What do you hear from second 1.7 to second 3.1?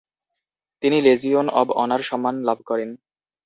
Honour সম্মান লাভ করেন।